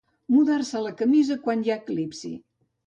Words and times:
Mudar-se 0.35 0.81
la 0.87 0.95
camisa 1.03 1.39
quan 1.45 1.65
hi 1.69 1.75
ha 1.75 1.81
eclipsi. 1.85 2.35